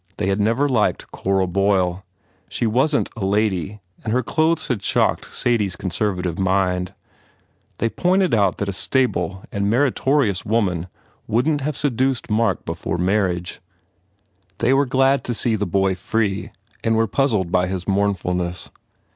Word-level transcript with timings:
They 0.17 0.25
had 0.29 0.39
never 0.39 0.67
liked 0.67 1.11
Cora 1.11 1.45
Boyle. 1.45 2.03
She 2.49 2.65
wasn 2.65 3.03
t 3.03 3.11
a 3.17 3.23
lady 3.23 3.81
and 4.03 4.11
her 4.11 4.23
clothes 4.23 4.67
had 4.67 4.81
shocked 4.81 5.31
Sadie 5.31 5.67
s 5.67 5.75
conservative 5.75 6.39
mind. 6.39 6.95
They 7.77 7.87
25 7.89 7.97
THE 7.99 8.01
FAIR 8.01 8.09
REWARDS 8.09 8.09
pointed 8.09 8.39
out 8.39 8.57
that 8.57 8.67
a 8.69 8.73
stable 8.81 9.43
and 9.51 9.69
meritorious 9.69 10.43
woman 10.43 10.87
wouldn 11.27 11.59
t 11.59 11.65
have 11.65 11.77
seduced 11.77 12.31
Mark 12.31 12.65
before 12.65 12.97
marriage. 12.97 13.61
They 14.57 14.73
were 14.73 14.87
glad 14.87 15.23
to 15.25 15.35
see 15.35 15.55
the 15.55 15.67
boy 15.67 15.93
free 15.93 16.49
and 16.83 16.95
were 16.95 17.07
puz 17.07 17.31
zled 17.35 17.51
by 17.51 17.67
his 17.67 17.87
mournfulness. 17.87 18.71